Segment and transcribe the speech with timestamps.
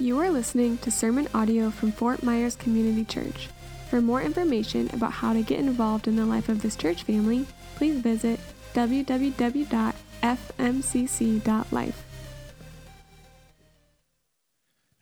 [0.00, 3.48] You are listening to sermon audio from Fort Myers Community Church.
[3.90, 7.46] For more information about how to get involved in the life of this church family,
[7.74, 8.38] please visit
[8.74, 9.64] www.fmcc.life.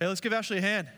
[0.01, 0.89] Hey, let's give Ashley a hand.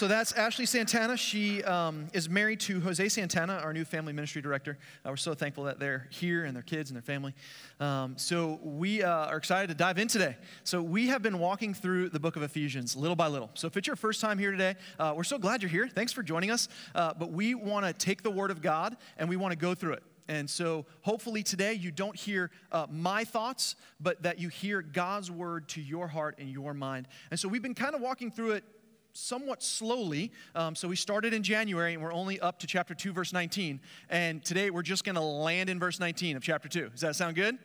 [0.00, 1.14] So that's Ashley Santana.
[1.14, 4.78] She um, is married to Jose Santana, our new family ministry director.
[5.04, 7.34] Uh, we're so thankful that they're here and their kids and their family.
[7.80, 10.38] Um, so we uh, are excited to dive in today.
[10.64, 13.50] So we have been walking through the book of Ephesians little by little.
[13.52, 15.86] So if it's your first time here today, uh, we're so glad you're here.
[15.86, 16.68] Thanks for joining us.
[16.94, 19.74] Uh, but we want to take the word of God and we want to go
[19.74, 20.02] through it.
[20.28, 25.28] And so, hopefully, today you don't hear uh, my thoughts, but that you hear God's
[25.28, 27.08] word to your heart and your mind.
[27.32, 28.64] And so, we've been kind of walking through it
[29.12, 30.32] somewhat slowly.
[30.54, 33.80] Um, so we started in January and we're only up to chapter 2, verse 19.
[34.08, 36.90] And today we're just going to land in verse 19 of chapter 2.
[36.90, 37.58] Does that sound good?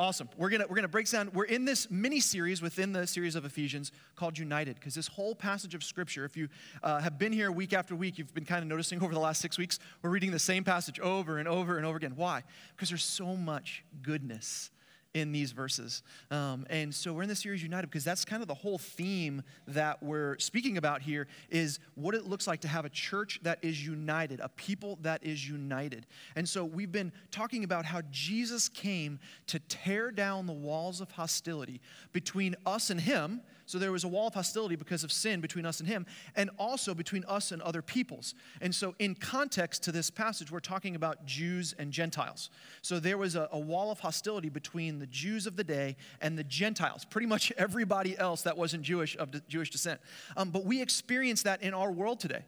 [0.00, 0.28] Awesome.
[0.36, 3.44] We're going we're gonna break down, we're in this mini series within the series of
[3.44, 6.48] Ephesians called United, because this whole passage of Scripture, if you
[6.84, 9.40] uh, have been here week after week, you've been kind of noticing over the last
[9.40, 12.12] six weeks, we're reading the same passage over and over and over again.
[12.14, 12.44] Why?
[12.76, 14.70] Because there's so much goodness
[15.14, 16.02] in these verses.
[16.30, 19.42] Um, and so we're in the series United because that's kind of the whole theme
[19.66, 23.58] that we're speaking about here is what it looks like to have a church that
[23.62, 26.06] is united, a people that is united.
[26.36, 31.10] And so we've been talking about how Jesus came to tear down the walls of
[31.12, 31.80] hostility
[32.12, 35.66] between us and him so there was a wall of hostility because of sin between
[35.66, 38.34] us and him, and also between us and other peoples.
[38.62, 42.48] And so, in context to this passage, we're talking about Jews and Gentiles.
[42.80, 46.38] So there was a, a wall of hostility between the Jews of the day and
[46.38, 50.00] the Gentiles, pretty much everybody else that wasn't Jewish of Jewish descent.
[50.38, 52.44] Um, but we experience that in our world today.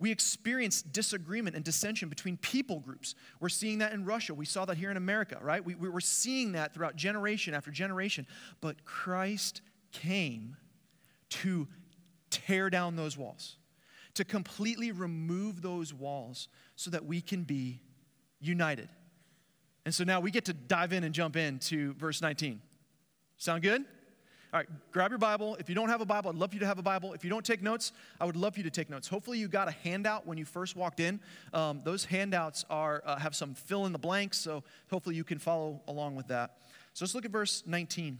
[0.00, 3.14] We experience disagreement and dissension between people groups.
[3.38, 4.34] We're seeing that in Russia.
[4.34, 5.64] We saw that here in America, right?
[5.64, 8.26] We, we, we're seeing that throughout generation after generation.
[8.60, 10.56] But Christ came
[11.28, 11.68] to
[12.30, 13.56] tear down those walls,
[14.14, 17.82] to completely remove those walls so that we can be
[18.40, 18.88] united.
[19.84, 22.60] And so now we get to dive in and jump into verse 19.
[23.36, 23.84] Sound good?
[24.52, 25.56] All right, grab your Bible.
[25.56, 27.12] If you don't have a Bible, I'd love you to have a Bible.
[27.12, 29.08] If you don't take notes, I would love for you to take notes.
[29.08, 31.20] Hopefully, you got a handout when you first walked in.
[31.52, 35.38] Um, those handouts are uh, have some fill in the blanks, so hopefully you can
[35.38, 36.58] follow along with that.
[36.94, 38.18] So let's look at verse 19.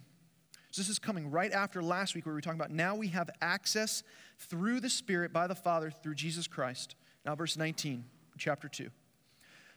[0.76, 3.08] So this is coming right after last week where we were talking about now we
[3.08, 4.02] have access
[4.38, 6.96] through the Spirit by the Father through Jesus Christ.
[7.24, 8.04] Now, verse 19,
[8.36, 8.90] chapter 2.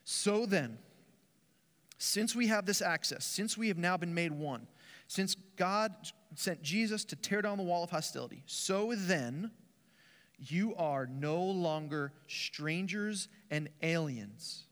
[0.03, 0.77] So then,
[1.99, 4.67] since we have this access, since we have now been made one,
[5.07, 5.93] since God
[6.35, 9.51] sent Jesus to tear down the wall of hostility, so then
[10.37, 14.65] you are no longer strangers and aliens,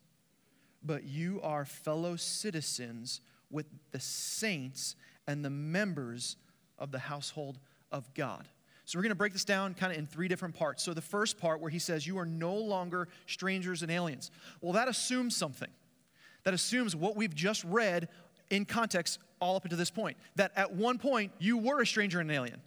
[0.84, 6.38] but you are fellow citizens with the saints and the members
[6.80, 7.60] of the household
[7.92, 8.48] of God.
[8.86, 10.82] So we're going to break this down kind of in three different parts.
[10.82, 14.32] So the first part where he says, You are no longer strangers and aliens.
[14.62, 15.70] Well, that assumes something.
[16.46, 18.08] That assumes what we've just read
[18.50, 20.16] in context all up until this point.
[20.38, 22.62] That at one point you were a stranger and an alien,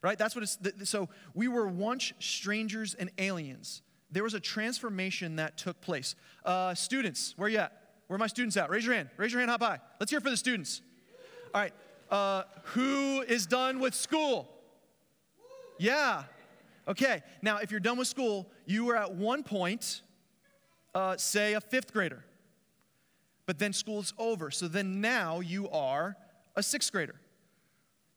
[0.00, 0.16] right?
[0.16, 0.88] That's what it's.
[0.88, 3.82] So we were once strangers and aliens.
[4.12, 6.14] There was a transformation that took place.
[6.44, 7.72] Uh, students, where you at?
[8.06, 8.70] Where are my students at?
[8.70, 9.08] Raise your hand.
[9.16, 9.80] Raise your hand hop high.
[9.98, 10.82] Let's hear for the students.
[11.52, 11.72] All right.
[12.10, 14.48] Uh, who is done with school?
[15.78, 16.24] Yeah.
[16.86, 17.22] Okay.
[17.42, 20.02] Now, if you're done with school, you were at one point,
[20.94, 22.24] uh, say, a fifth grader.
[23.46, 24.50] But then school's over.
[24.50, 26.16] So then now you are
[26.56, 27.16] a sixth grader.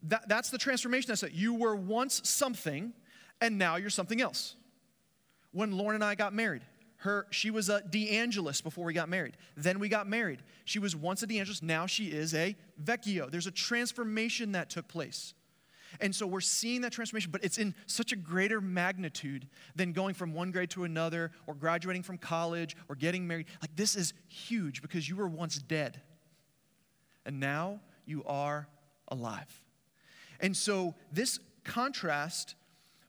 [0.03, 1.07] That, that's the transformation.
[1.09, 1.33] That's it.
[1.33, 2.93] You were once something,
[3.41, 4.55] and now you're something else.
[5.51, 6.61] When Lauren and I got married,
[6.97, 9.37] her, she was a DeAngelis before we got married.
[9.55, 10.41] Then we got married.
[10.65, 13.29] She was once a DeAngelis, now she is a Vecchio.
[13.29, 15.33] There's a transformation that took place.
[16.01, 20.13] And so we're seeing that transformation, but it's in such a greater magnitude than going
[20.13, 23.47] from one grade to another or graduating from college or getting married.
[23.61, 26.01] Like, this is huge because you were once dead,
[27.25, 28.67] and now you are
[29.07, 29.61] alive.
[30.39, 32.55] And so, this contrast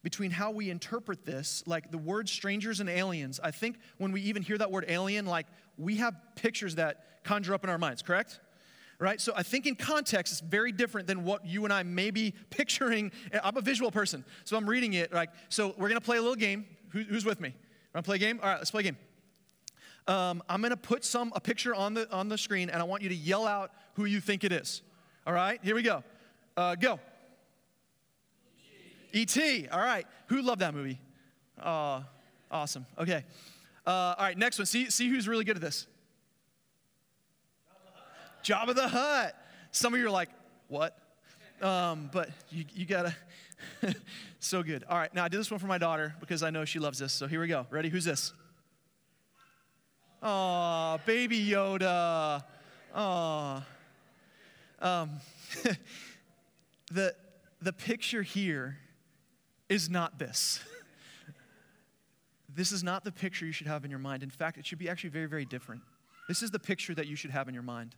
[0.08, 3.38] between how we interpret this, like the word strangers and aliens.
[3.44, 5.46] I think when we even hear that word alien, like
[5.76, 8.40] we have pictures that conjure up in our minds, correct?
[8.99, 9.20] Right?
[9.20, 12.32] So I think in context, it's very different than what you and I may be
[12.50, 13.12] picturing.
[13.44, 15.12] I'm a visual person, so I'm reading it.
[15.12, 16.64] Like, so we're gonna play a little game.
[16.93, 17.54] Who, who's with me?
[17.94, 18.40] Wanna play a game?
[18.43, 18.96] All right, let's play a game.
[20.06, 23.02] Um, I'm gonna put some a picture on the on the screen, and I want
[23.02, 24.81] you to yell out who you think it is.
[25.26, 26.02] All right, here we go.
[26.56, 26.99] Uh, go.
[29.12, 29.69] E.T.
[29.69, 30.06] All right.
[30.26, 30.99] Who loved that movie?
[31.62, 32.05] Oh,
[32.50, 32.87] awesome.
[32.99, 33.25] Okay.
[33.87, 34.66] Uh, all right, next one.
[34.66, 35.87] See, see who's really good at this.
[38.44, 39.34] Jabba the Hutt.
[39.72, 40.28] Some of you are like,
[40.69, 40.96] what?
[41.60, 43.14] Um, but you, you gotta,
[44.40, 44.84] so good.
[44.88, 46.99] All right, now I did this one for my daughter because I know she loves
[46.99, 47.12] this.
[47.12, 47.66] So here we go.
[47.70, 47.88] Ready?
[47.88, 48.32] Who's this?
[50.22, 52.43] Oh, baby Yoda.
[52.94, 53.62] Oh.
[54.81, 55.11] Um,
[56.93, 57.14] the,
[57.61, 58.78] the picture here
[59.69, 60.61] is not this.
[62.55, 64.23] this is not the picture you should have in your mind.
[64.23, 65.82] In fact, it should be actually very, very different.
[66.29, 67.94] This is the picture that you should have in your mind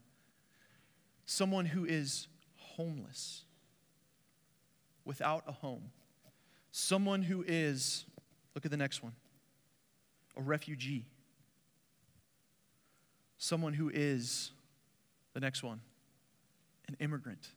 [1.31, 2.27] someone who is
[2.57, 3.45] homeless,
[5.05, 5.93] without a home,
[6.73, 8.05] someone who is,
[8.55, 9.13] look at the next one,
[10.37, 11.07] a refugee,
[13.39, 14.51] someone who is,
[15.35, 15.81] the next one,
[16.89, 17.51] an immigrant.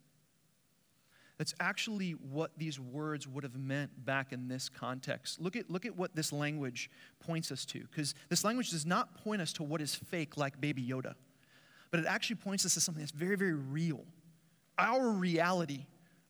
[1.37, 5.41] That's actually what these words would have meant back in this context.
[5.41, 9.15] Look at, look at what this language points us to, because this language does not
[9.23, 11.15] point us to what is fake like Baby Yoda,
[11.91, 14.05] but it actually points us to something that's very, very real.
[14.77, 15.85] Our reality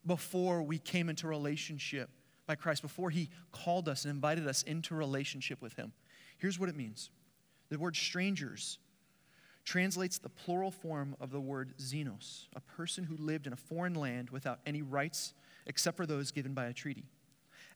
[0.05, 2.09] before we came into relationship
[2.47, 5.91] by Christ, before He called us and invited us into relationship with Him.
[6.37, 7.09] Here's what it means
[7.69, 8.77] the word strangers
[9.65, 13.93] translates the plural form of the word xenos, a person who lived in a foreign
[13.93, 15.33] land without any rights
[15.65, 17.05] except for those given by a treaty.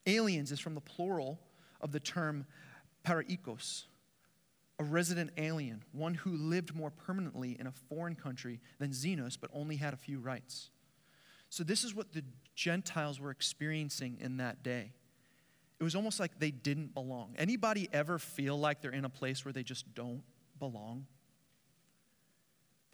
[0.06, 1.40] Aliens is from the plural
[1.82, 2.46] of the term
[3.06, 3.86] paroikos,
[4.80, 9.50] a resident alien, one who lived more permanently in a foreign country than xenos but
[9.54, 10.70] only had a few rights.
[11.50, 12.24] So, this is what the
[12.56, 14.92] Gentiles were experiencing in that day.
[15.80, 17.36] It was almost like they didn't belong.
[17.38, 20.24] Anybody ever feel like they're in a place where they just don't
[20.60, 21.06] belong?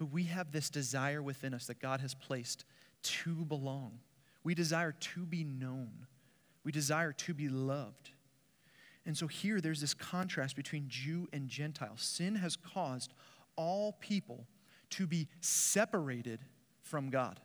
[0.03, 2.65] But we have this desire within us that God has placed
[3.03, 4.00] to belong.
[4.44, 6.07] We desire to be known.
[6.65, 8.09] We desire to be loved.
[9.05, 11.95] And so here there's this contrast between Jew and Gentile.
[11.95, 13.13] Sin has caused
[13.55, 14.45] all people
[14.89, 16.41] to be separated
[16.81, 17.39] from God,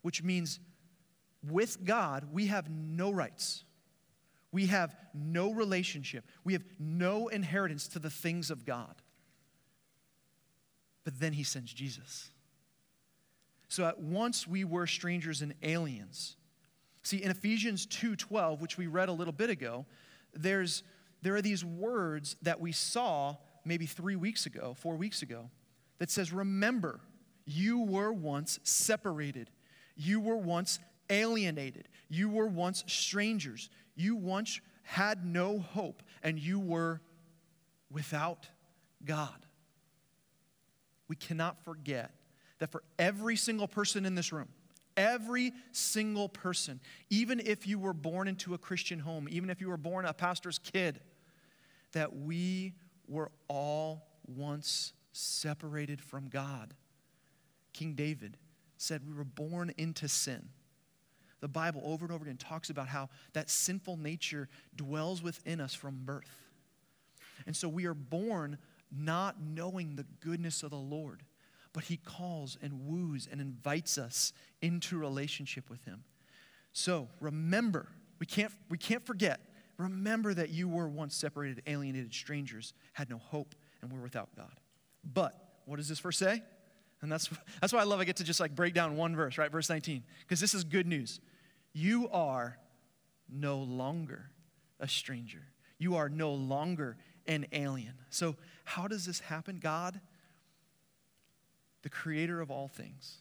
[0.00, 0.60] which means
[1.46, 3.64] with God, we have no rights.
[4.50, 6.24] We have no relationship.
[6.42, 8.94] We have no inheritance to the things of God.
[11.10, 12.30] But then he sends Jesus.
[13.66, 16.36] So at once we were strangers and aliens.
[17.02, 19.86] See, in Ephesians 2:12, which we read a little bit ago,
[20.32, 20.84] there's
[21.20, 25.50] there are these words that we saw maybe 3 weeks ago, 4 weeks ago
[25.98, 27.00] that says remember,
[27.44, 29.50] you were once separated.
[29.96, 30.78] You were once
[31.08, 31.88] alienated.
[32.08, 33.68] You were once strangers.
[33.96, 37.02] You once had no hope and you were
[37.90, 38.48] without
[39.04, 39.44] God
[41.10, 42.12] we cannot forget
[42.60, 44.46] that for every single person in this room,
[44.96, 46.78] every single person,
[47.10, 50.12] even if you were born into a Christian home, even if you were born a
[50.12, 51.00] pastor's kid,
[51.94, 52.74] that we
[53.08, 56.74] were all once separated from God.
[57.72, 58.36] King David
[58.76, 60.48] said we were born into sin.
[61.40, 65.74] The Bible over and over again talks about how that sinful nature dwells within us
[65.74, 66.30] from birth.
[67.46, 68.58] And so we are born
[68.90, 71.22] not knowing the goodness of the Lord.
[71.72, 76.04] But he calls and woos and invites us into relationship with him.
[76.72, 77.88] So remember,
[78.18, 79.40] we can't, we can't forget,
[79.76, 84.60] remember that you were once separated, alienated strangers, had no hope, and were without God.
[85.04, 85.34] But
[85.64, 86.42] what does this verse say?
[87.02, 89.38] And that's, that's why I love I get to just like break down one verse,
[89.38, 89.50] right?
[89.50, 90.02] Verse 19.
[90.20, 91.20] Because this is good news.
[91.72, 92.58] You are
[93.28, 94.30] no longer
[94.80, 95.42] a stranger.
[95.78, 96.98] You are no longer
[97.30, 97.94] an alien.
[98.10, 98.34] So,
[98.64, 99.60] how does this happen?
[99.60, 100.00] God,
[101.82, 103.18] the creator of all things,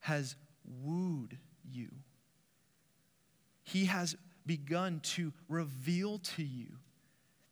[0.00, 0.36] has
[0.84, 1.88] wooed you.
[3.64, 6.66] He has begun to reveal to you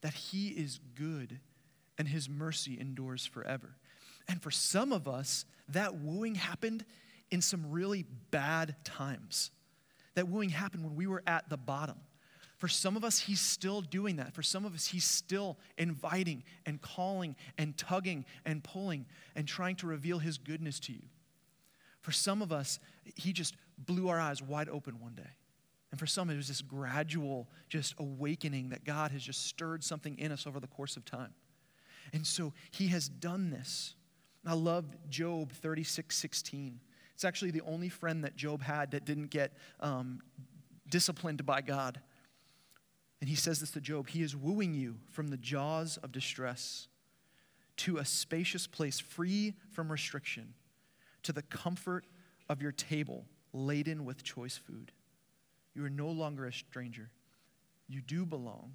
[0.02, 1.40] that He is good
[1.96, 3.74] and His mercy endures forever.
[4.28, 6.84] And for some of us, that wooing happened
[7.30, 9.50] in some really bad times.
[10.14, 11.96] That wooing happened when we were at the bottom
[12.58, 14.34] for some of us, He's still doing that.
[14.34, 19.76] For some of us, He's still inviting and calling and tugging and pulling and trying
[19.76, 21.02] to reveal His goodness to you.
[22.00, 22.78] For some of us,
[23.16, 25.30] He just blew our eyes wide open one day.
[25.90, 30.18] And for some, it was this gradual just awakening that God has just stirred something
[30.18, 31.34] in us over the course of time.
[32.12, 33.94] And so He has done this.
[34.46, 36.80] I love Job 36 16.
[37.14, 40.20] It's actually the only friend that Job had that didn't get um,
[40.88, 42.00] disciplined by God.
[43.24, 46.88] And he says this to Job He is wooing you from the jaws of distress
[47.78, 50.52] to a spacious place free from restriction,
[51.22, 52.04] to the comfort
[52.50, 54.92] of your table laden with choice food.
[55.74, 57.08] You are no longer a stranger.
[57.88, 58.74] You do belong.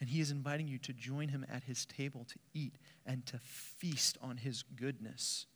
[0.00, 2.74] And he is inviting you to join him at his table to eat
[3.06, 5.46] and to feast on his goodness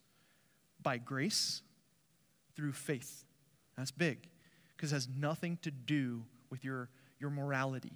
[0.81, 1.61] by grace
[2.55, 3.25] through faith.
[3.75, 4.29] That's big
[4.77, 6.87] because it has nothing to do with your,
[7.19, 7.93] your morality.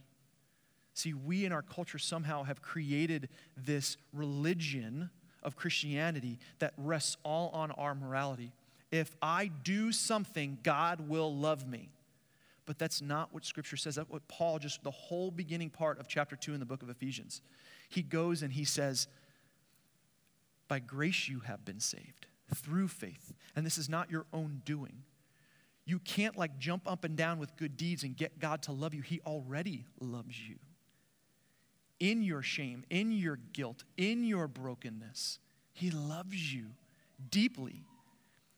[0.93, 5.09] See, we in our culture somehow have created this religion
[5.41, 8.51] of Christianity that rests all on our morality.
[8.91, 11.89] If I do something, God will love me.
[12.65, 13.95] But that's not what Scripture says.
[13.95, 16.89] That's what Paul, just the whole beginning part of chapter 2 in the book of
[16.89, 17.41] Ephesians,
[17.89, 19.07] he goes and he says,
[20.67, 23.33] By grace you have been saved through faith.
[23.55, 25.03] And this is not your own doing.
[25.85, 28.93] You can't like jump up and down with good deeds and get God to love
[28.93, 29.01] you.
[29.01, 30.57] He already loves you.
[31.99, 35.39] In your shame, in your guilt, in your brokenness,
[35.73, 36.67] He loves you
[37.29, 37.83] deeply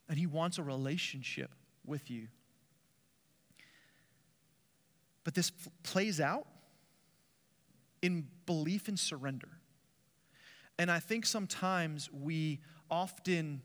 [0.08, 1.50] and He wants a relationship
[1.84, 2.28] with you.
[5.24, 5.50] But this
[5.82, 6.46] plays out
[8.02, 9.48] in belief and surrender.
[10.78, 13.62] And I think sometimes we often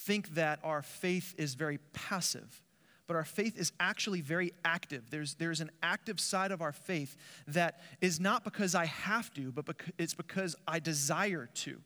[0.00, 2.62] think that our faith is very passive,
[3.06, 5.10] but our faith is actually very active.
[5.10, 7.16] There's, there's an active side of our faith
[7.48, 9.66] that is not because I have to, but
[9.98, 11.80] it's because I desire to.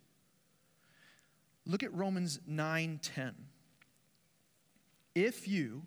[1.66, 3.32] Look at Romans 9:10.
[5.14, 5.82] If you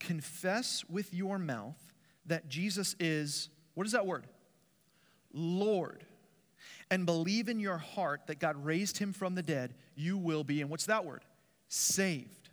[0.00, 1.92] confess with your mouth
[2.26, 4.26] that Jesus is, what is that word?
[5.32, 6.04] Lord,
[6.90, 10.60] and believe in your heart that God raised him from the dead, you will be,
[10.60, 11.22] and what's that word?
[11.68, 12.50] Saved.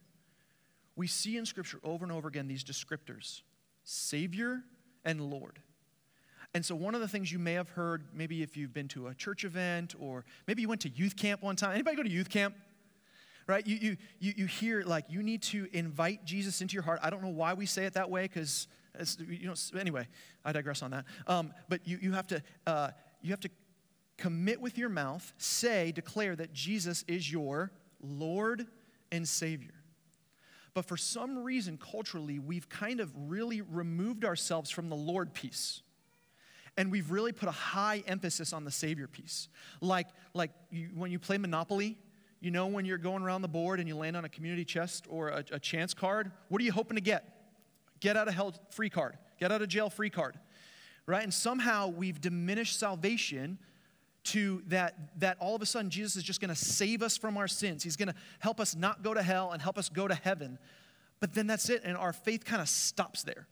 [0.96, 3.42] We see in Scripture over and over again these descriptors
[3.84, 4.64] Savior
[5.04, 5.60] and Lord.
[6.54, 9.08] And so, one of the things you may have heard, maybe if you've been to
[9.08, 11.74] a church event or maybe you went to youth camp one time.
[11.74, 12.56] Anybody go to youth camp?
[13.48, 13.66] Right?
[13.66, 17.00] You, you, you, you hear like you need to invite Jesus into your heart.
[17.02, 18.68] I don't know why we say it that way because,
[19.28, 20.08] you know, anyway,
[20.46, 21.06] I digress on that.
[21.26, 22.90] Um, but you, you, have to, uh,
[23.22, 23.50] you have to
[24.18, 28.68] commit with your mouth, say, declare that Jesus is your Lord
[29.12, 29.74] and Savior.
[30.74, 35.82] But for some reason, culturally, we've kind of really removed ourselves from the Lord piece.
[36.78, 39.50] And we've really put a high emphasis on the Savior piece.
[39.82, 41.98] Like, like you, when you play Monopoly,
[42.40, 45.06] you know, when you're going around the board and you land on a community chest
[45.10, 47.28] or a, a chance card, what are you hoping to get?
[48.00, 50.40] Get out of hell free card, get out of jail free card,
[51.06, 51.24] right?
[51.24, 53.60] And somehow we've diminished salvation
[54.24, 57.38] to that, that all of a sudden Jesus is just going to save us from
[57.38, 57.84] our sins.
[57.84, 60.60] He's going to help us not go to hell and help us go to heaven.
[61.20, 63.48] But then that's it, and our faith kind of stops there.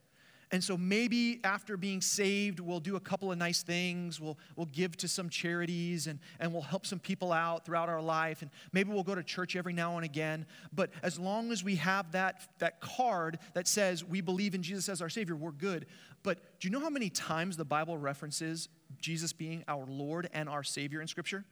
[0.51, 4.19] And so maybe after being saved, we'll do a couple of nice things.
[4.19, 8.01] We'll, we'll give to some charities and, and we'll help some people out throughout our
[8.01, 8.41] life.
[8.41, 10.47] And maybe we'll go to church every now and again.
[10.73, 14.89] But as long as we have that, that card that says we believe in Jesus
[14.89, 15.85] as our Savior, we're good.
[16.23, 20.49] But do you know how many times the Bible references Jesus being our Lord and
[20.49, 21.45] our Savior in Scripture?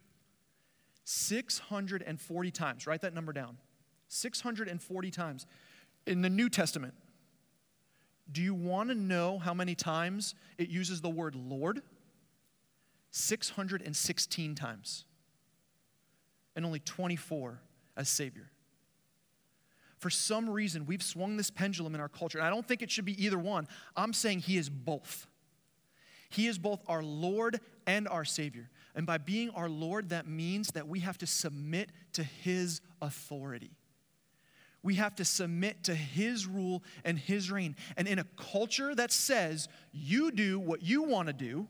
[1.04, 2.88] 640 times.
[2.88, 3.58] Write that number down.
[4.08, 5.46] 640 times.
[6.08, 6.96] In the New Testament,
[8.32, 11.82] do you want to know how many times it uses the word Lord?
[13.12, 15.06] 616 times.
[16.56, 17.60] And only 24
[17.96, 18.52] as Savior.
[19.98, 22.38] For some reason, we've swung this pendulum in our culture.
[22.38, 23.68] And I don't think it should be either one.
[23.96, 25.28] I'm saying He is both.
[26.30, 28.70] He is both our Lord and our Savior.
[28.94, 33.72] And by being our Lord, that means that we have to submit to His authority.
[34.84, 37.76] We have to submit to His rule and His reign.
[37.98, 41.68] And in a culture that says you do what you want to do,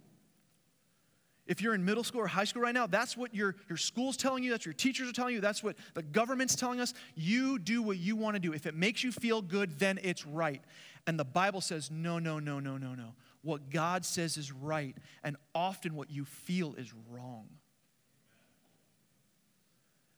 [1.47, 4.17] if you're in middle school or high school right now, that's what your, your school's
[4.17, 6.93] telling you, that's what your teachers are telling you, that's what the government's telling us.
[7.15, 8.53] You do what you want to do.
[8.53, 10.61] If it makes you feel good, then it's right.
[11.07, 13.13] And the Bible says, no, no, no, no, no, no.
[13.43, 17.47] What God says is right, and often what you feel is wrong.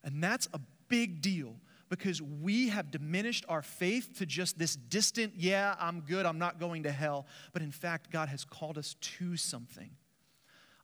[0.04, 1.56] And that's a big deal
[1.90, 6.60] because we have diminished our faith to just this distant, yeah, I'm good, I'm not
[6.60, 7.26] going to hell.
[7.52, 9.90] But in fact, God has called us to something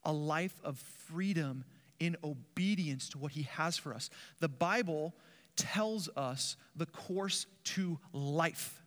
[0.03, 1.63] a life of freedom
[1.99, 4.09] in obedience to what He has for us.
[4.39, 5.15] The Bible
[5.55, 8.83] tells us the course to life.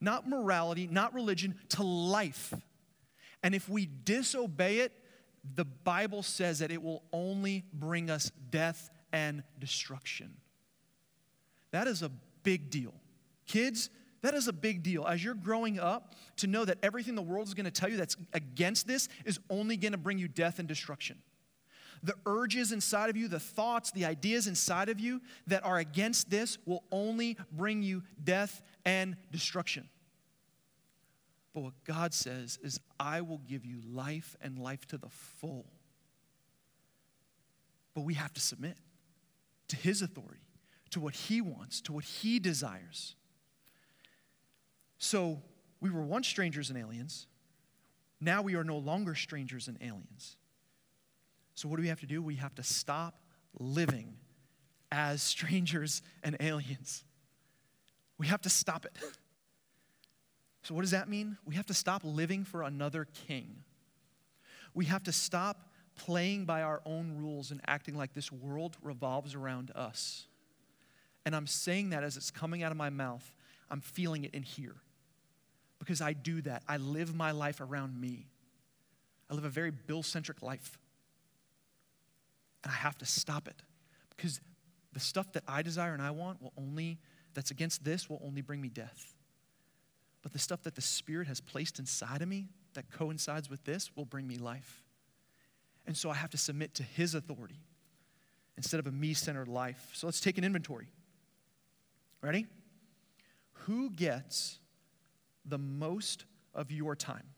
[0.00, 2.52] Not morality, not religion, to life.
[3.42, 4.92] And if we disobey it,
[5.54, 10.34] the Bible says that it will only bring us death and destruction.
[11.70, 12.10] That is a
[12.42, 12.94] big deal.
[13.46, 13.90] Kids,
[14.22, 15.04] that is a big deal.
[15.04, 17.96] As you're growing up, to know that everything the world is going to tell you
[17.96, 21.18] that's against this is only going to bring you death and destruction.
[22.04, 26.30] The urges inside of you, the thoughts, the ideas inside of you that are against
[26.30, 29.88] this will only bring you death and destruction.
[31.54, 35.66] But what God says is, I will give you life and life to the full.
[37.94, 38.78] But we have to submit
[39.72, 40.46] to His authority,
[40.90, 43.16] to what He wants, to what He desires.
[44.98, 45.42] So
[45.80, 47.26] we were once strangers and aliens.
[48.20, 50.36] Now we are no longer strangers and aliens.
[51.54, 52.22] So, what do we have to do?
[52.22, 53.22] We have to stop
[53.58, 54.14] living
[54.90, 57.02] as strangers and aliens.
[58.18, 58.96] We have to stop it.
[60.64, 61.38] So, what does that mean?
[61.46, 63.64] We have to stop living for another king.
[64.74, 69.34] We have to stop playing by our own rules and acting like this world revolves
[69.34, 70.26] around us.
[71.24, 73.34] And I'm saying that as it's coming out of my mouth,
[73.70, 74.76] I'm feeling it in here.
[75.78, 76.62] Because I do that.
[76.68, 78.26] I live my life around me.
[79.30, 80.78] I live a very Bill centric life.
[82.62, 83.62] And I have to stop it.
[84.16, 84.40] Because
[84.92, 86.98] the stuff that I desire and I want will only,
[87.34, 89.14] that's against this, will only bring me death.
[90.22, 93.90] But the stuff that the Spirit has placed inside of me that coincides with this
[93.96, 94.82] will bring me life.
[95.86, 97.60] And so I have to submit to His authority
[98.56, 99.90] instead of a me centered life.
[99.94, 100.88] So let's take an inventory.
[102.20, 102.46] Ready?
[103.52, 104.58] Who gets
[105.44, 106.24] the most
[106.54, 107.28] of your time?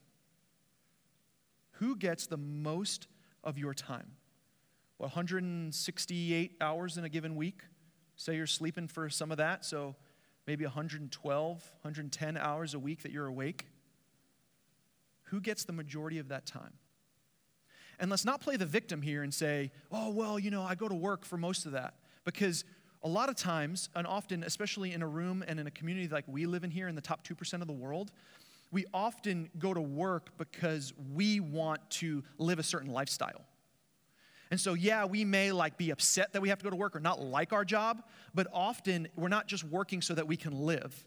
[1.72, 3.08] Who gets the most
[3.42, 4.12] of your time?
[4.98, 7.62] 168 hours in a given week.
[8.16, 9.96] Say you're sleeping for some of that, so
[10.46, 13.66] maybe 112, 110 hours a week that you're awake.
[15.24, 16.74] Who gets the majority of that time?
[17.98, 20.88] And let's not play the victim here and say, oh, well, you know, I go
[20.88, 21.94] to work for most of that.
[22.24, 22.64] Because
[23.02, 26.24] a lot of times, and often, especially in a room and in a community like
[26.26, 28.10] we live in here in the top 2% of the world,
[28.72, 33.44] we often go to work because we want to live a certain lifestyle.
[34.50, 36.96] And so, yeah, we may like be upset that we have to go to work
[36.96, 38.02] or not like our job,
[38.34, 41.06] but often we're not just working so that we can live.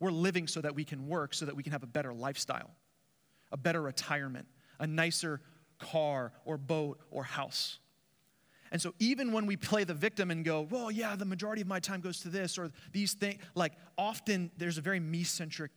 [0.00, 2.70] We're living so that we can work, so that we can have a better lifestyle,
[3.52, 4.46] a better retirement,
[4.78, 5.40] a nicer
[5.78, 7.78] car or boat or house.
[8.70, 11.68] And so, even when we play the victim and go, well, yeah, the majority of
[11.68, 15.70] my time goes to this or these things, like often there's a very me centric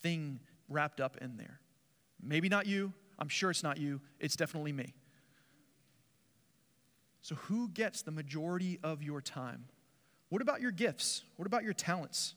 [0.00, 1.60] thing wrapped up in there.
[2.22, 2.92] Maybe not you.
[3.18, 4.00] I'm sure it's not you.
[4.18, 4.94] It's definitely me.
[7.20, 9.66] So, who gets the majority of your time?
[10.30, 11.24] What about your gifts?
[11.36, 12.34] What about your talents?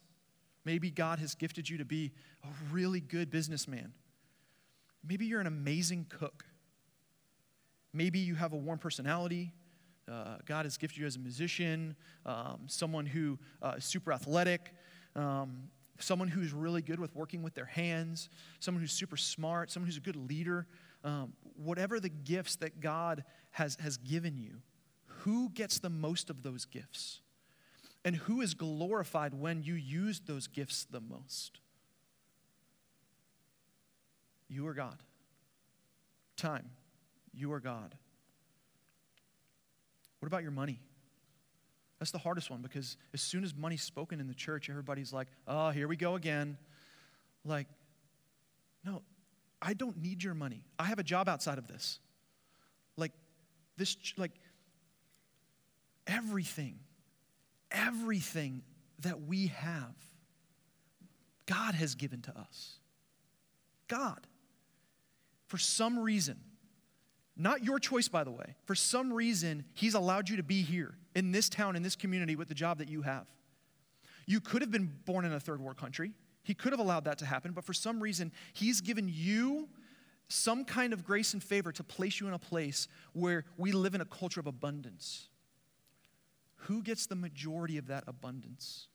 [0.66, 2.12] Maybe God has gifted you to be
[2.44, 3.94] a really good businessman.
[5.08, 6.46] Maybe you're an amazing cook.
[7.94, 9.54] Maybe you have a warm personality.
[10.10, 14.74] Uh, God has gifted you as a musician, um, someone who uh, is super athletic,
[15.16, 19.88] um, someone who's really good with working with their hands, someone who's super smart, someone
[19.88, 20.68] who's a good leader.
[21.04, 24.62] Um, whatever the gifts that God has, has given you,
[25.06, 27.22] who gets the most of those gifts?
[28.04, 31.60] And who is glorified when you use those gifts the most?
[34.50, 34.98] You or God.
[36.36, 36.72] Time,
[37.34, 37.96] you are God.
[40.20, 40.80] What about your money?
[42.00, 45.28] That's the hardest one because as soon as money's spoken in the church, everybody's like,
[45.48, 46.58] oh, here we go again.
[47.46, 47.68] Like,
[48.84, 49.02] no,
[49.62, 50.64] I don't need your money.
[50.80, 52.00] I have a job outside of this.
[52.98, 53.12] Like,
[53.78, 54.32] this, like,
[56.08, 56.80] everything,
[57.70, 58.64] everything
[59.00, 59.96] that we have,
[61.46, 62.80] God has given to us.
[63.88, 64.26] God.
[65.48, 66.40] For some reason,
[67.38, 70.96] not your choice, by the way, for some reason, He's allowed you to be here
[71.16, 73.26] in this town, in this community, with the job that you have.
[74.26, 76.12] You could have been born in a third world country.
[76.44, 79.70] He could have allowed that to happen, but for some reason, He's given you
[80.28, 83.96] some kind of grace and favor to place you in a place where we live
[83.96, 85.28] in a culture of abundance.
[86.66, 88.88] Who gets the majority of that abundance?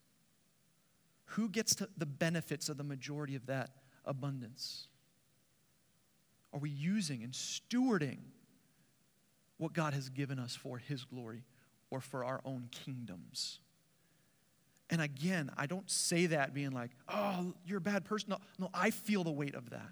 [1.31, 3.70] Who gets the benefits of the majority of that
[4.05, 4.88] abundance?
[6.53, 8.19] Are we using and stewarding
[9.59, 11.45] what God has given us for His glory
[11.91, 13.61] or for our own kingdoms?
[14.89, 18.31] And again, I don't say that being like, oh, you're a bad person.
[18.31, 19.89] No, no I feel the weight of that.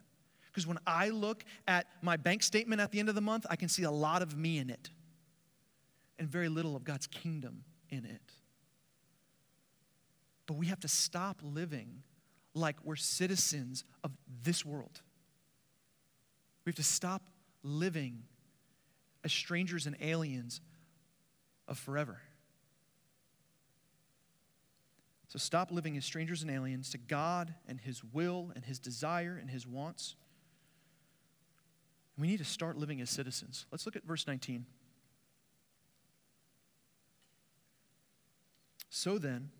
[0.46, 3.56] Because when I look at my bank statement at the end of the month, I
[3.56, 4.90] can see a lot of me in it
[6.18, 8.32] and very little of God's kingdom in it.
[10.46, 12.02] But we have to stop living
[12.54, 14.12] like we're citizens of
[14.44, 15.00] this world.
[16.64, 17.22] We have to stop
[17.62, 18.22] living
[19.22, 20.60] as strangers and aliens
[21.68, 22.20] of forever.
[25.28, 29.36] So stop living as strangers and aliens to God and His will and His desire
[29.40, 30.14] and His wants.
[32.16, 33.66] We need to start living as citizens.
[33.72, 34.64] Let's look at verse 19.
[38.90, 39.50] So then,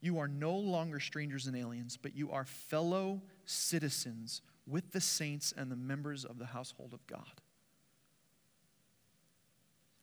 [0.00, 5.52] you are no longer strangers and aliens, but you are fellow citizens with the saints
[5.56, 7.40] and the members of the household of God.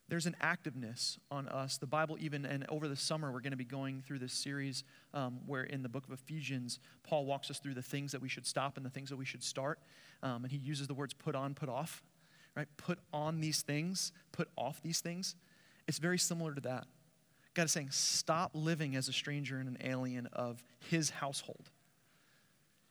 [0.10, 1.78] there's an activeness on us.
[1.78, 4.86] The Bible, even, and over the summer, we're going to be going through this series
[5.14, 8.30] um, where in the book of Ephesians, Paul walks us through the things that we
[8.30, 9.80] should stop and the things that we should start.
[10.24, 12.04] Um, and he uses the words put on, put off,
[12.56, 12.68] right?
[12.78, 15.36] Put on these things, put off these things.
[15.88, 16.86] It's very similar to that.
[17.54, 21.70] God is saying, stop living as a stranger and an alien of his household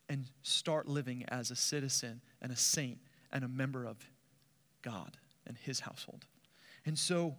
[0.08, 2.98] and start living as a citizen and a saint
[3.32, 3.98] and a member of
[4.82, 5.16] God
[5.46, 6.26] and his household.
[6.84, 7.36] And so,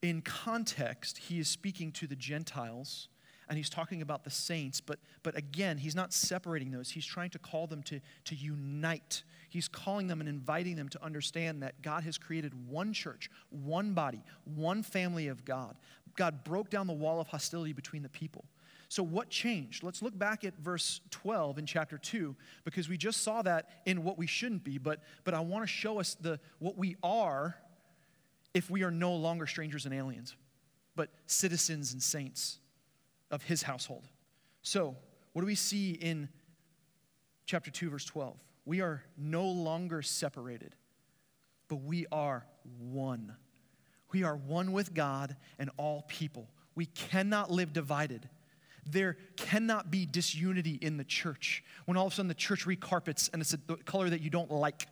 [0.00, 3.08] in context, he is speaking to the Gentiles
[3.48, 6.90] and he's talking about the saints, but, but again, he's not separating those.
[6.90, 9.22] He's trying to call them to, to unite.
[9.48, 13.94] He's calling them and inviting them to understand that God has created one church, one
[13.94, 15.76] body, one family of God.
[16.14, 18.44] God broke down the wall of hostility between the people.
[18.90, 19.82] So, what changed?
[19.82, 24.02] Let's look back at verse 12 in chapter 2 because we just saw that in
[24.02, 27.54] what we shouldn't be, but, but I want to show us the, what we are
[28.54, 30.36] if we are no longer strangers and aliens,
[30.96, 32.60] but citizens and saints
[33.30, 34.08] of his household.
[34.62, 34.96] So,
[35.34, 36.30] what do we see in
[37.44, 38.38] chapter 2, verse 12?
[38.64, 40.74] We are no longer separated,
[41.68, 42.46] but we are
[42.78, 43.36] one.
[44.12, 46.48] We are one with God and all people.
[46.74, 48.30] We cannot live divided
[48.90, 53.30] there cannot be disunity in the church when all of a sudden the church recarpets
[53.32, 54.86] and it's a color that you don't like.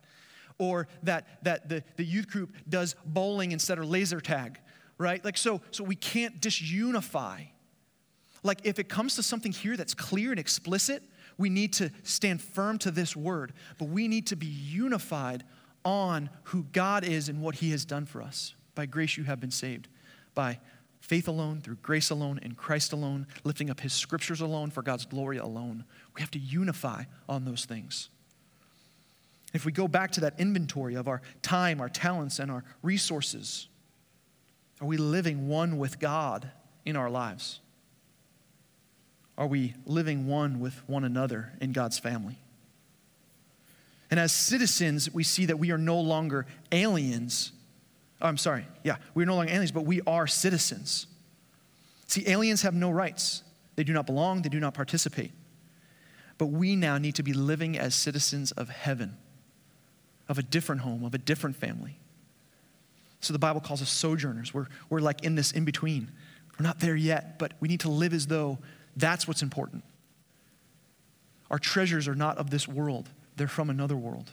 [0.59, 4.59] Or that, that the, the youth group does bowling instead of laser tag
[4.97, 5.23] right?
[5.23, 7.47] Like so so we can't disunify.
[8.43, 11.03] Like if it comes to something here that's clear and explicit
[11.37, 15.43] we need to stand firm to this word but we need to be unified
[15.85, 18.55] on who god is and what he has done for us.
[18.75, 19.87] By grace you have been saved.
[20.33, 20.59] By
[21.07, 25.05] faith alone, through grace alone, in Christ alone, lifting up his scriptures alone, for God's
[25.05, 25.85] glory alone.
[26.15, 28.09] We have to unify on those things.
[29.53, 33.69] If we go back to that inventory of our time, our talents, and our resources,
[34.81, 36.51] are we living one with God
[36.85, 37.61] in our lives?
[39.37, 42.37] Are we living one with one another in God's family?
[44.11, 47.53] And as citizens, we see that we are no longer aliens
[48.21, 48.65] Oh, I'm sorry.
[48.83, 51.07] Yeah, we're no longer aliens, but we are citizens.
[52.07, 53.43] See, aliens have no rights.
[53.75, 55.31] They do not belong, they do not participate.
[56.37, 59.17] But we now need to be living as citizens of heaven,
[60.27, 61.99] of a different home, of a different family.
[63.19, 64.53] So the Bible calls us sojourners.
[64.53, 66.11] We're, we're like in this in between.
[66.57, 68.57] We're not there yet, but we need to live as though
[68.95, 69.83] that's what's important.
[71.49, 74.31] Our treasures are not of this world, they're from another world.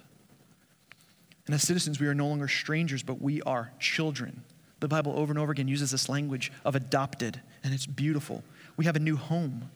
[1.46, 4.44] And as citizens, we are no longer strangers, but we are children.
[4.80, 8.42] The Bible over and over again uses this language of adopted, and it's beautiful.
[8.76, 9.70] We have a new home.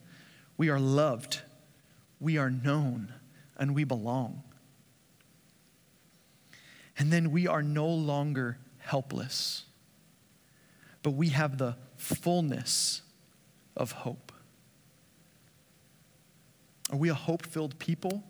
[0.57, 1.41] We are loved.
[2.19, 3.13] We are known,
[3.57, 4.43] and we belong.
[6.97, 9.63] And then we are no longer helpless,
[11.01, 13.01] but we have the fullness
[13.77, 14.33] of hope.
[16.91, 18.23] Are we a hope filled people?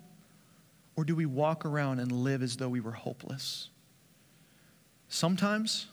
[1.00, 3.70] Or do we walk around and live as though we were hopeless?
[5.08, 5.88] Sometimes,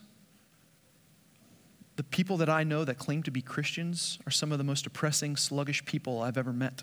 [1.95, 4.83] the people that I know that claim to be Christians are some of the most
[4.83, 6.83] depressing, sluggish people I've ever met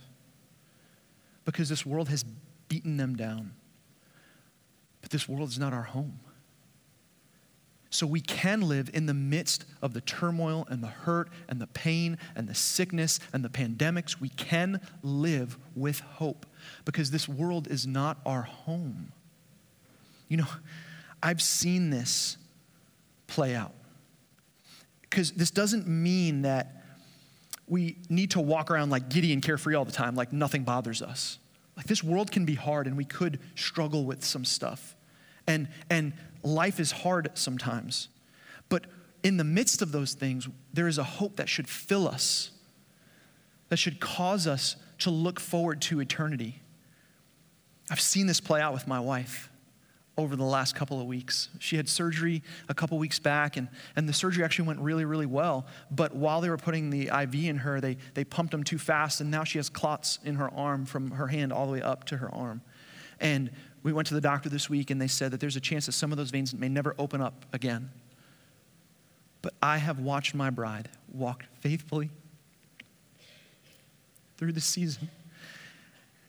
[1.43, 2.23] because this world has
[2.69, 3.55] beaten them down.
[5.01, 6.21] But this world is not our home.
[7.93, 11.67] So we can live in the midst of the turmoil and the hurt and the
[11.67, 14.19] pain and the sickness and the pandemics.
[14.19, 16.47] We can live with hope
[16.85, 19.11] because this world is not our home.
[20.27, 20.47] You know,
[21.21, 22.37] I've seen this
[23.27, 23.75] play out.
[25.01, 26.83] Because this doesn't mean that
[27.67, 31.03] we need to walk around like giddy and carefree all the time, like nothing bothers
[31.03, 31.37] us.
[31.77, 34.95] Like this world can be hard and we could struggle with some stuff.
[35.45, 38.09] And, and life is hard sometimes.
[38.69, 38.85] But
[39.23, 42.51] in the midst of those things, there is a hope that should fill us,
[43.69, 46.61] that should cause us to look forward to eternity.
[47.89, 49.49] I've seen this play out with my wife
[50.17, 51.49] over the last couple of weeks.
[51.59, 55.25] She had surgery a couple weeks back, and, and the surgery actually went really, really
[55.25, 55.65] well.
[55.89, 59.21] But while they were putting the IV in her, they, they pumped them too fast,
[59.21, 62.03] and now she has clots in her arm from her hand all the way up
[62.05, 62.61] to her arm.
[63.19, 63.49] And
[63.83, 65.91] we went to the doctor this week and they said that there's a chance that
[65.91, 67.91] some of those veins may never open up again.
[69.41, 72.09] But I have watched my bride walk faithfully
[74.37, 75.09] through the season.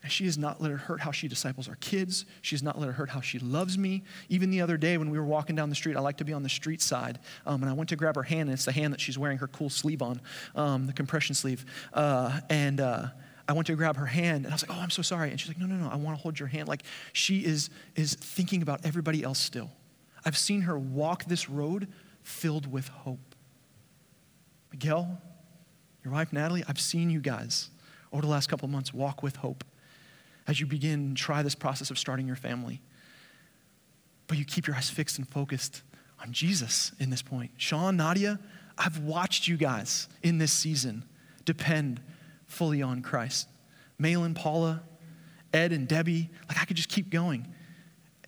[0.02, 2.26] And she has not let it hurt how she disciples our kids.
[2.42, 4.02] She has not let it hurt how she loves me.
[4.28, 6.34] Even the other day when we were walking down the street, I like to be
[6.34, 7.20] on the street side.
[7.46, 9.38] Um, and I went to grab her hand, and it's the hand that she's wearing
[9.38, 10.20] her cool sleeve on,
[10.56, 11.64] um, the compression sleeve.
[11.94, 13.06] Uh, and uh,
[13.46, 15.30] I went to grab her hand and I was like, oh, I'm so sorry.
[15.30, 16.68] And she's like, no, no, no, I want to hold your hand.
[16.68, 19.70] Like she is, is thinking about everybody else still.
[20.24, 21.88] I've seen her walk this road
[22.22, 23.34] filled with hope.
[24.72, 25.20] Miguel,
[26.02, 27.70] your wife Natalie, I've seen you guys
[28.12, 29.64] over the last couple months walk with hope
[30.46, 32.80] as you begin try this process of starting your family.
[34.26, 35.82] But you keep your eyes fixed and focused
[36.20, 37.50] on Jesus in this point.
[37.58, 38.38] Sean, Nadia,
[38.78, 41.04] I've watched you guys in this season
[41.44, 42.00] depend
[42.54, 43.48] fully on Christ.
[43.98, 44.82] Malin, Paula,
[45.52, 47.46] Ed, and Debbie, like I could just keep going.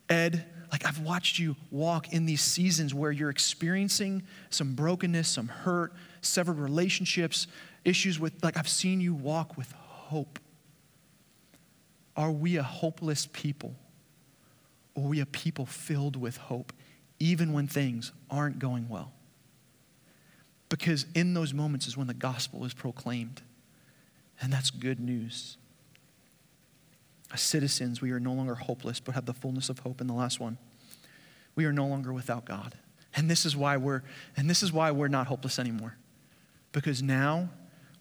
[0.09, 5.49] Ed, like I've watched you walk in these seasons where you're experiencing some brokenness, some
[5.49, 7.47] hurt, severed relationships,
[7.85, 10.39] issues with, like I've seen you walk with hope.
[12.17, 13.75] Are we a hopeless people?
[14.95, 16.73] Or are we a people filled with hope,
[17.19, 19.13] even when things aren't going well?
[20.69, 23.43] Because in those moments is when the gospel is proclaimed.
[24.41, 25.57] And that's good news.
[27.33, 30.15] As citizens, we are no longer hopeless, but have the fullness of hope in the
[30.15, 30.59] last one.
[31.55, 32.75] We are no longer without God.
[33.15, 34.03] And this is why we're
[34.37, 35.97] and this is why we're not hopeless anymore.
[36.73, 37.49] Because now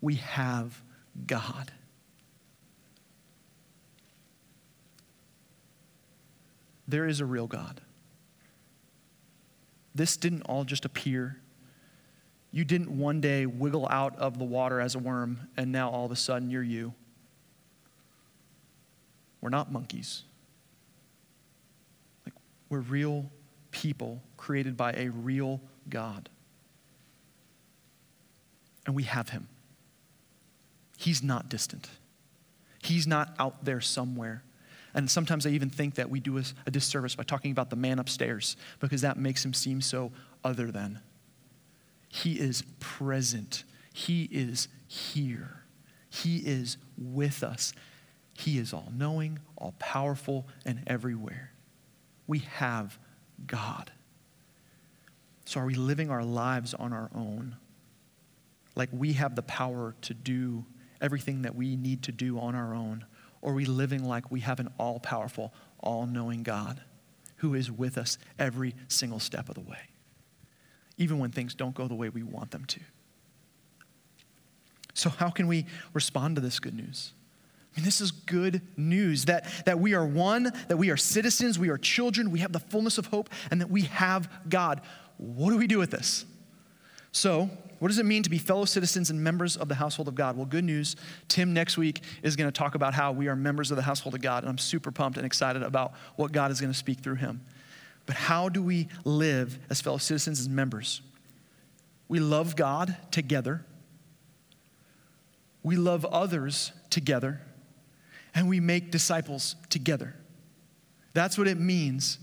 [0.02, 0.82] we have
[1.26, 1.72] God.
[6.88, 7.82] There is a real God.
[9.96, 11.38] This didn't all just appear
[12.56, 16.06] you didn't one day wiggle out of the water as a worm and now all
[16.06, 16.94] of a sudden you're you.
[19.42, 20.24] We're not monkeys.
[22.26, 22.34] Like
[22.70, 23.30] we're real
[23.72, 26.30] people created by a real God.
[28.86, 29.50] And we have him.
[30.98, 31.90] He's not distant.
[32.82, 34.44] He's not out there somewhere.
[34.94, 38.00] And sometimes I even think that we do a, disservice by talking about the man
[38.00, 41.02] upstairs because that makes him seem so other than.
[42.16, 43.66] He is present.
[43.92, 45.66] He is here.
[46.10, 47.74] He is with us.
[48.32, 51.52] He is all knowing, all powerful, and everywhere.
[52.26, 52.98] We have
[53.46, 53.92] God.
[55.44, 57.58] So, are we living our lives on our own?
[58.76, 60.64] Like we have the power to do
[61.02, 63.04] everything that we need to do on our own?
[63.42, 66.80] Or are we living like we have an all powerful, all knowing God
[67.38, 69.90] who is with us every single step of the way?
[70.98, 72.80] Even when things don't go the way we want them to.
[74.94, 77.14] So, how can we respond to this good news?
[77.76, 81.60] I mean, this is good news that, that we are one, that we are citizens,
[81.60, 84.82] we are children, we have the fullness of hope, and that we have God.
[85.18, 86.26] What do we do with this?
[87.12, 90.16] So, what does it mean to be fellow citizens and members of the household of
[90.16, 90.38] God?
[90.38, 90.96] Well, good news.
[91.28, 94.16] Tim next week is going to talk about how we are members of the household
[94.16, 97.00] of God, and I'm super pumped and excited about what God is going to speak
[97.00, 97.42] through him.
[98.06, 101.02] But how do we live as fellow citizens, as members?
[102.08, 103.66] We love God together,
[105.64, 107.42] we love others together,
[108.36, 110.16] and we make disciples together.
[111.14, 112.20] That's what it means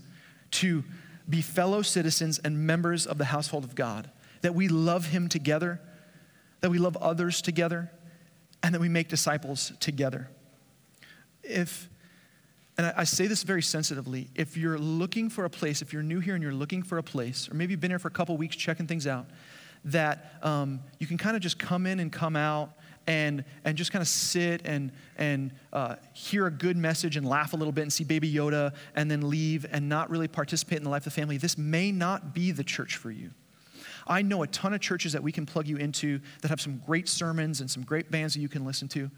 [0.51, 0.83] to
[1.29, 4.09] be fellow citizens and members of the household of God.
[4.41, 5.81] That we love Him together,
[6.61, 7.91] that we love others together,
[8.61, 10.29] and that we make disciples together.
[11.43, 11.89] If
[12.77, 16.03] and I, I, say this very sensitively, if you're looking for a place, if you're
[16.03, 18.11] new here and you're looking for a place, or maybe you've been here for a
[18.11, 19.27] couple weeks checking things out,
[19.85, 22.71] that um, you can kind of just come in and come out
[23.05, 27.53] and, and just kind of sit and, and uh, hear a good message and laugh
[27.53, 30.83] a little bit and see Baby Yoda and then leave and not really participate in
[30.83, 33.31] the life of the family, this may not be the church for you.
[34.07, 36.81] I know a ton of churches that we can plug you into that have some
[36.85, 39.09] great sermons and some great bands that you can listen to.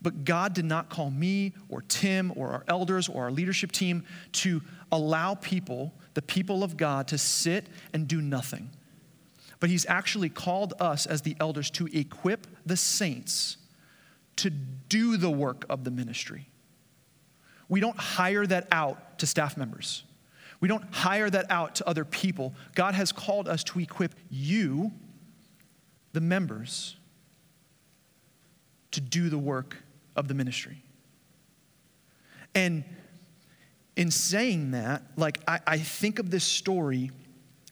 [0.00, 4.04] But God did not call me or Tim or our elders or our leadership team
[4.32, 8.70] to allow people, the people of God, to sit and do nothing.
[9.60, 13.56] But He's actually called us as the elders to equip the saints
[14.36, 16.48] to do the work of the ministry.
[17.68, 20.04] We don't hire that out to staff members.
[20.60, 22.54] We don't hire that out to other people.
[22.74, 24.92] God has called us to equip you,
[26.12, 26.96] the members,
[28.92, 29.76] to do the work
[30.18, 30.82] of the ministry.
[32.54, 32.84] And
[33.96, 37.10] in saying that, like, I, I think of this story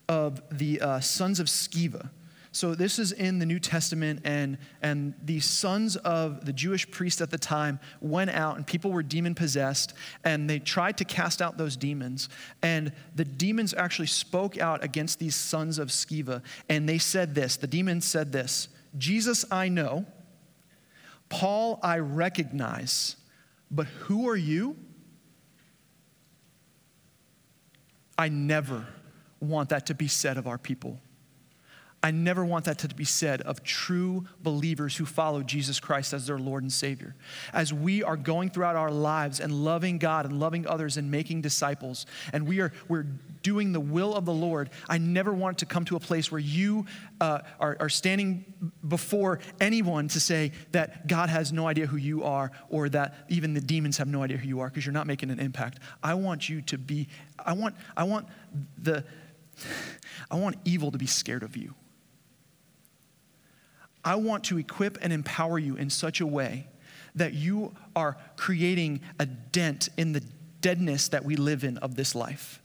[0.09, 2.11] of the uh, sons of Sceva.
[2.53, 7.21] So this is in the New Testament, and, and the sons of the Jewish priest
[7.21, 9.93] at the time went out, and people were demon possessed,
[10.25, 12.31] and they tried to cast out those demons.
[12.63, 17.57] And the demons actually spoke out against these sons of Sceva, and they said this
[17.57, 20.07] the demons said this Jesus I know,
[21.29, 23.17] Paul, I recognize,
[23.71, 24.77] but who are you?
[28.19, 28.87] I never
[29.41, 31.01] want that to be said of our people.
[32.03, 36.27] I never want that to be said of true believers who follow Jesus Christ as
[36.27, 37.17] their Lord and Savior.
[37.53, 41.41] As we are going throughout our lives and loving God and loving others and making
[41.41, 43.07] disciples, and we are we're
[43.43, 46.41] doing the will of the Lord, I never want to come to a place where
[46.41, 46.87] you
[47.21, 48.45] uh, are, are standing
[48.87, 53.55] before anyone to say that God has no idea who you are or that even
[53.55, 55.81] the demons have no idea who you are because you're not making an impact.
[56.03, 58.29] I want you to be, I want, I want
[58.79, 59.05] the,
[60.31, 61.75] I want evil to be scared of you.
[64.07, 66.69] I want to equip and empower you in such a way
[67.17, 70.23] that you are creating a dent in the
[70.61, 72.61] deadness that we live in of this life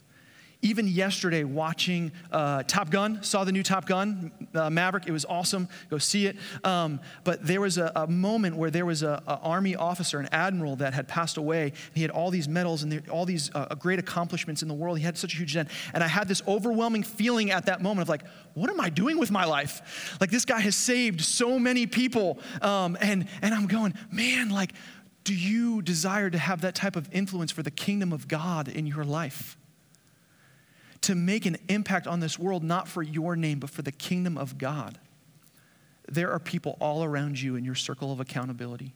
[0.62, 5.08] even yesterday watching uh, Top Gun, saw the new Top Gun, uh, Maverick.
[5.08, 5.68] It was awesome.
[5.90, 6.36] Go see it.
[6.62, 10.76] Um, but there was a, a, moment where there was an army officer, an admiral
[10.76, 11.72] that had passed away.
[11.94, 14.98] He had all these medals and all these uh, great accomplishments in the world.
[14.98, 15.68] He had such a huge end.
[15.94, 18.22] And I had this overwhelming feeling at that moment of like,
[18.54, 20.16] what am I doing with my life?
[20.20, 22.38] Like this guy has saved so many people.
[22.60, 24.72] Um, and, and I'm going, man, like,
[25.24, 28.86] do you desire to have that type of influence for the kingdom of God in
[28.86, 29.56] your life?
[31.02, 34.38] To make an impact on this world, not for your name, but for the kingdom
[34.38, 34.98] of God.
[36.08, 38.94] There are people all around you in your circle of accountability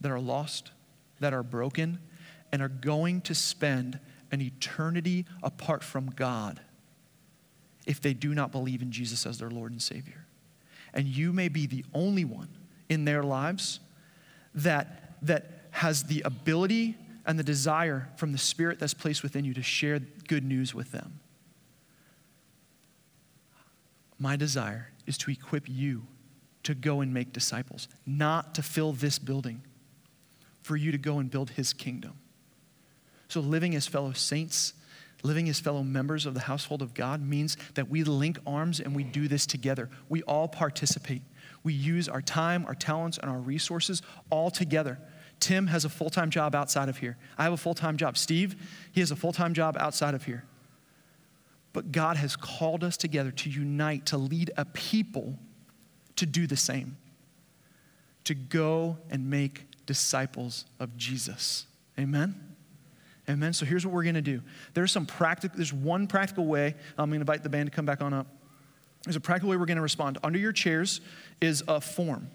[0.00, 0.72] that are lost,
[1.20, 1.98] that are broken,
[2.50, 3.98] and are going to spend
[4.30, 6.60] an eternity apart from God
[7.86, 10.26] if they do not believe in Jesus as their Lord and Savior.
[10.94, 12.48] And you may be the only one
[12.88, 13.80] in their lives
[14.54, 19.54] that, that has the ability and the desire from the Spirit that's placed within you
[19.54, 21.20] to share good news with them.
[24.18, 26.06] My desire is to equip you
[26.62, 29.62] to go and make disciples, not to fill this building,
[30.62, 32.14] for you to go and build His kingdom.
[33.28, 34.74] So, living as fellow saints,
[35.22, 38.94] living as fellow members of the household of God means that we link arms and
[38.94, 39.88] we do this together.
[40.08, 41.22] We all participate.
[41.64, 44.98] We use our time, our talents, and our resources all together
[45.42, 47.16] Tim has a full time job outside of here.
[47.36, 48.16] I have a full time job.
[48.16, 48.54] Steve,
[48.92, 50.44] he has a full time job outside of here.
[51.72, 55.36] But God has called us together to unite, to lead a people
[56.14, 56.96] to do the same,
[58.22, 61.66] to go and make disciples of Jesus.
[61.98, 62.54] Amen?
[63.28, 63.52] Amen.
[63.52, 64.42] So here's what we're going to do.
[64.74, 66.76] There's some practical, there's one practical way.
[66.96, 68.28] I'm going to invite the band to come back on up.
[69.04, 70.18] There's a practical way we're going to respond.
[70.22, 71.00] Under your chairs
[71.40, 72.30] is a form.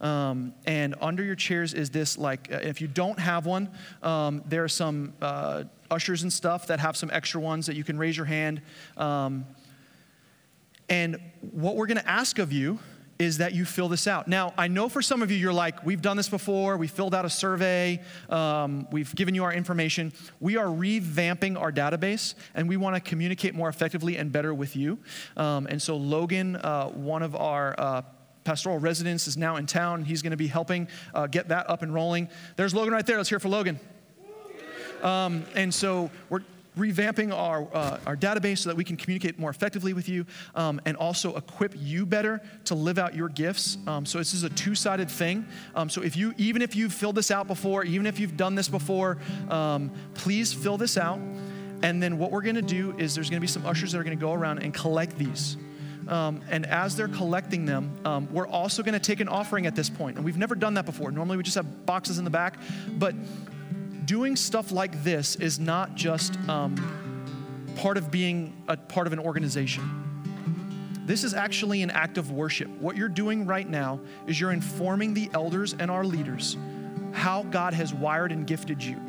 [0.00, 3.70] Um, and under your chairs is this like, uh, if you don't have one,
[4.02, 7.84] um, there are some uh, ushers and stuff that have some extra ones that you
[7.84, 8.60] can raise your hand.
[8.96, 9.46] Um,
[10.88, 11.20] and
[11.52, 12.78] what we're going to ask of you
[13.18, 14.28] is that you fill this out.
[14.28, 17.14] Now, I know for some of you, you're like, we've done this before, we filled
[17.14, 20.12] out a survey, um, we've given you our information.
[20.38, 24.76] We are revamping our database, and we want to communicate more effectively and better with
[24.76, 24.98] you.
[25.36, 28.02] Um, and so, Logan, uh, one of our uh,
[28.46, 30.04] pastoral residents is now in town.
[30.04, 32.28] He's going to be helping uh, get that up and rolling.
[32.56, 33.18] There's Logan right there.
[33.18, 33.78] Let's hear for Logan.
[35.02, 36.40] Um, and so we're
[36.78, 40.80] revamping our, uh, our database so that we can communicate more effectively with you um,
[40.84, 43.78] and also equip you better to live out your gifts.
[43.86, 45.46] Um, so this is a two-sided thing.
[45.74, 48.54] Um, so if you, even if you've filled this out before, even if you've done
[48.54, 51.18] this before, um, please fill this out.
[51.82, 53.98] And then what we're going to do is there's going to be some ushers that
[53.98, 55.56] are going to go around and collect these.
[56.08, 59.74] Um, and as they're collecting them, um, we're also going to take an offering at
[59.74, 60.16] this point.
[60.16, 61.10] And we've never done that before.
[61.10, 62.58] Normally we just have boxes in the back.
[62.92, 63.14] But
[64.06, 66.76] doing stuff like this is not just um,
[67.76, 70.02] part of being a part of an organization.
[71.06, 72.68] This is actually an act of worship.
[72.80, 76.56] What you're doing right now is you're informing the elders and our leaders
[77.12, 79.00] how God has wired and gifted you.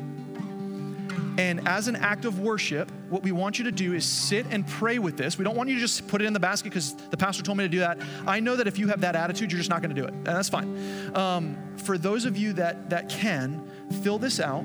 [1.38, 4.66] And as an act of worship, what we want you to do is sit and
[4.66, 5.38] pray with this.
[5.38, 7.56] We don't want you to just put it in the basket because the pastor told
[7.58, 8.00] me to do that.
[8.26, 10.12] I know that if you have that attitude, you're just not going to do it,
[10.12, 11.14] and that's fine.
[11.14, 13.70] Um, for those of you that that can,
[14.02, 14.64] fill this out,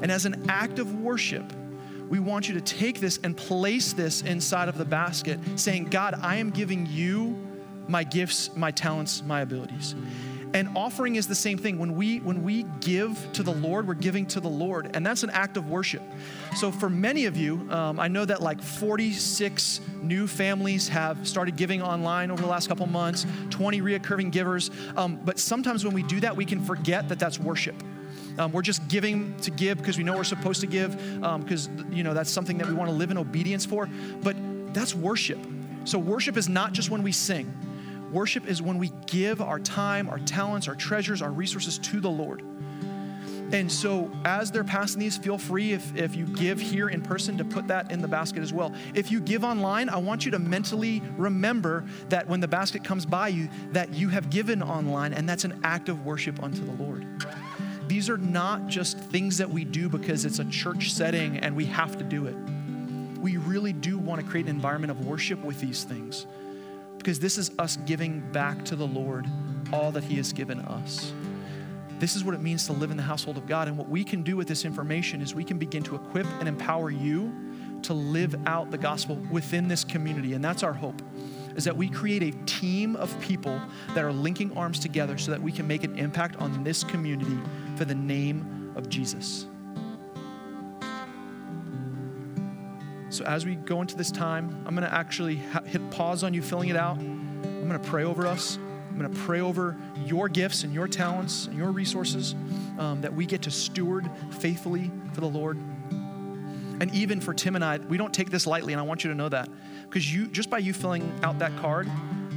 [0.00, 1.52] and as an act of worship,
[2.08, 6.18] we want you to take this and place this inside of the basket, saying, God,
[6.22, 7.36] I am giving you
[7.86, 9.94] my gifts, my talents, my abilities.
[10.54, 11.78] And offering is the same thing.
[11.78, 15.24] When we when we give to the Lord, we're giving to the Lord, and that's
[15.24, 16.02] an act of worship.
[16.54, 21.56] So for many of you, um, I know that like 46 new families have started
[21.56, 23.26] giving online over the last couple months.
[23.50, 24.70] 20 reoccurring givers.
[24.96, 27.74] Um, but sometimes when we do that, we can forget that that's worship.
[28.38, 31.92] Um, we're just giving to give because we know we're supposed to give because um,
[31.92, 33.88] you know that's something that we want to live in obedience for.
[34.22, 34.36] But
[34.72, 35.38] that's worship.
[35.84, 37.52] So worship is not just when we sing.
[38.14, 42.08] Worship is when we give our time, our talents, our treasures, our resources to the
[42.08, 42.42] Lord.
[43.52, 47.36] And so, as they're passing these, feel free if, if you give here in person
[47.38, 48.72] to put that in the basket as well.
[48.94, 53.04] If you give online, I want you to mentally remember that when the basket comes
[53.04, 56.82] by you, that you have given online, and that's an act of worship unto the
[56.82, 57.04] Lord.
[57.88, 61.64] These are not just things that we do because it's a church setting and we
[61.66, 62.36] have to do it.
[63.18, 66.26] We really do want to create an environment of worship with these things
[67.04, 69.26] because this is us giving back to the Lord
[69.74, 71.12] all that He has given us.
[71.98, 73.68] This is what it means to live in the household of God.
[73.68, 76.48] And what we can do with this information is we can begin to equip and
[76.48, 77.30] empower you
[77.82, 80.32] to live out the gospel within this community.
[80.32, 81.02] And that's our hope
[81.54, 83.60] is that we create a team of people
[83.94, 87.38] that are linking arms together so that we can make an impact on this community
[87.76, 89.46] for the name of Jesus.
[93.14, 96.34] So, as we go into this time, I'm going to actually ha- hit pause on
[96.34, 96.98] you filling it out.
[96.98, 98.58] I'm going to pray over us.
[98.90, 102.34] I'm going to pray over your gifts and your talents and your resources
[102.76, 104.10] um, that we get to steward
[104.40, 105.58] faithfully for the Lord.
[106.80, 109.10] And even for Tim and I, we don't take this lightly, and I want you
[109.10, 109.48] to know that.
[109.84, 111.88] Because you just by you filling out that card,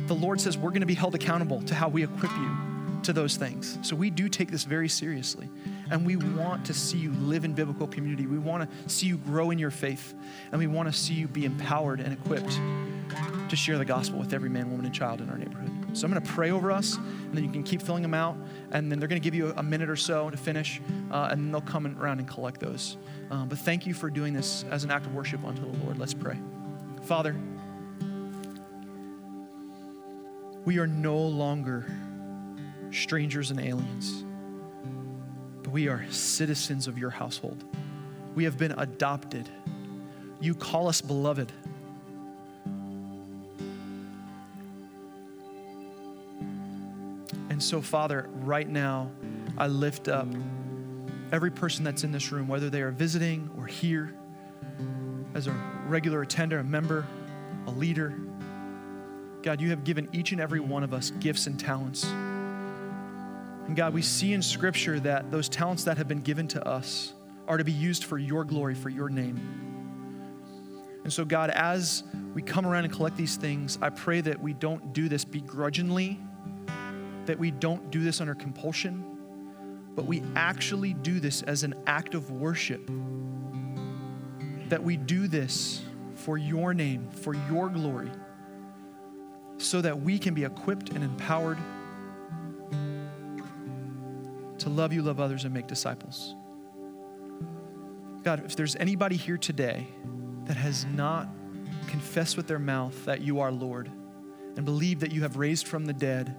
[0.05, 3.14] the Lord says we're going to be held accountable to how we equip you to
[3.14, 3.78] those things.
[3.82, 5.50] So we do take this very seriously.
[5.89, 8.28] And we want to see you live in biblical community.
[8.28, 10.14] We want to see you grow in your faith.
[10.52, 12.60] And we want to see you be empowered and equipped
[13.50, 15.72] to share the gospel with every man, woman, and child in our neighborhood.
[15.93, 18.36] So I'm going to pray over us, and then you can keep filling them out.
[18.72, 20.82] And then they're going to give you a minute or so to finish,
[21.12, 22.98] uh, and then they'll come around and collect those.
[23.32, 25.98] Um, but thank you for doing this as an act of worship unto the Lord.
[25.98, 26.38] Let's pray.
[27.04, 27.36] Father,
[30.66, 31.89] we are no longer
[32.92, 34.24] strangers and aliens,
[35.64, 37.64] but we are citizens of your household.
[38.36, 39.50] We have been adopted.
[40.40, 41.52] You call us beloved.
[47.50, 49.10] And so, Father, right now,
[49.58, 50.28] I lift up
[51.32, 54.14] every person that's in this room, whether they are visiting or here
[55.34, 55.52] as a
[55.88, 57.08] regular attender, a member,
[57.66, 58.16] a leader.
[59.42, 62.06] God, you have given each and every one of us gifts and talents.
[63.68, 67.13] And God, we see in Scripture that those talents that have been given to us
[67.47, 69.39] are to be used for your glory, for your name.
[71.03, 72.03] And so, God, as
[72.34, 76.20] we come around and collect these things, I pray that we don't do this begrudgingly
[77.28, 79.03] that we don't do this under compulsion,
[79.95, 82.89] but we actually do this as an act of worship.
[84.70, 85.84] That we do this
[86.15, 88.09] for your name, for your glory,
[89.57, 91.59] so that we can be equipped and empowered
[94.68, 96.36] to love you, love others, and make disciples.
[98.24, 99.88] God, if there's anybody here today
[100.45, 101.30] that has not
[101.88, 103.89] confessed with their mouth that you are Lord
[104.55, 106.36] and believe that you have raised from the dead,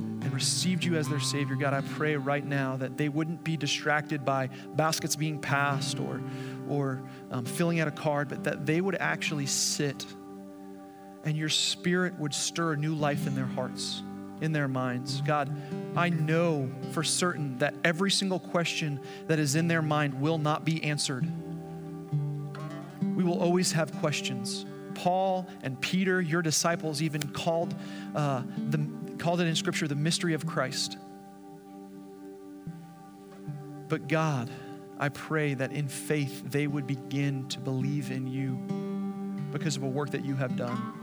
[0.00, 3.58] and received you as their Savior, God, I pray right now that they wouldn't be
[3.58, 6.22] distracted by baskets being passed or,
[6.70, 10.06] or um, filling out a card, but that they would actually sit
[11.24, 14.02] and your Spirit would stir a new life in their hearts,
[14.40, 15.20] in their minds.
[15.22, 15.54] God,
[15.96, 20.64] I know for certain that every single question that is in their mind will not
[20.64, 21.26] be answered.
[23.02, 24.64] We will always have questions.
[24.94, 27.74] Paul and Peter, your disciples, even called
[28.14, 28.88] uh, the
[29.18, 30.96] called it in Scripture the mystery of Christ.
[33.88, 34.50] But God,
[34.98, 38.54] I pray that in faith they would begin to believe in you
[39.52, 40.99] because of a work that you have done.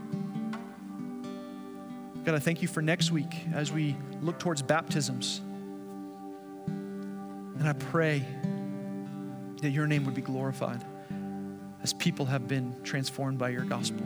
[2.28, 5.40] God, I thank you for next week as we look towards baptisms.
[6.66, 8.22] And I pray
[9.62, 10.84] that your name would be glorified
[11.82, 14.04] as people have been transformed by your gospel.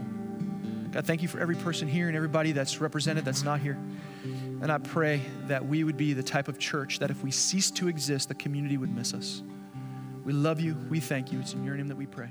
[0.92, 3.76] God, thank you for every person here and everybody that's represented that's not here.
[4.22, 7.72] And I pray that we would be the type of church that if we cease
[7.72, 9.42] to exist, the community would miss us.
[10.24, 10.76] We love you.
[10.88, 11.40] We thank you.
[11.40, 12.28] It's in your name that we pray.